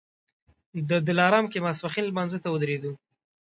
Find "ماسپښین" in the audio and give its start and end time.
1.65-2.05